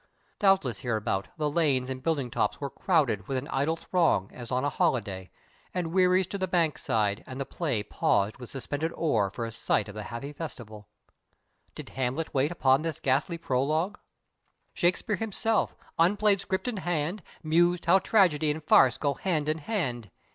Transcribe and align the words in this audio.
Doubtless 0.39 0.79
hereabout 0.79 1.27
the 1.37 1.47
lanes 1.47 1.87
and 1.87 2.01
building 2.01 2.31
tops 2.31 2.59
were 2.59 2.71
crowded 2.71 3.27
with 3.27 3.37
an 3.37 3.47
idle 3.49 3.75
throng 3.75 4.31
as 4.33 4.51
on 4.51 4.65
a 4.65 4.69
holiday, 4.69 5.29
and 5.75 5.93
wherries 5.93 6.25
to 6.29 6.39
the 6.39 6.47
bankside 6.47 7.23
and 7.27 7.39
the 7.39 7.45
play 7.45 7.83
paused 7.83 8.37
with 8.39 8.49
suspended 8.49 8.91
oar 8.95 9.29
for 9.29 9.45
a 9.45 9.51
sight 9.51 9.87
of 9.87 9.93
the 9.93 10.05
happy 10.05 10.33
festival. 10.33 10.87
Did 11.75 11.89
Hamlet 11.89 12.33
wait 12.33 12.51
upon 12.51 12.81
this 12.81 12.99
ghastly 12.99 13.37
prologue? 13.37 13.99
Shakespeare 14.73 15.17
himself, 15.17 15.75
unplayed 15.99 16.41
script 16.41 16.67
in 16.67 16.77
hand, 16.77 17.21
mused 17.43 17.85
how 17.85 17.99
tragedy 17.99 18.49
and 18.49 18.63
farce 18.63 18.97
go 18.97 19.13
hand 19.13 19.47
in 19.47 19.59
hand. 19.59 20.09